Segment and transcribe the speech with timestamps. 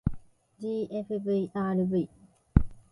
[0.69, 2.07] ｇｆｖｒｖ